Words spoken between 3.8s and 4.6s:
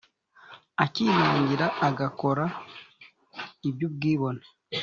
ubwibone